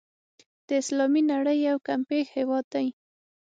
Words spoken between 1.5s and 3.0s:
یو کمپېښ هېواد دی.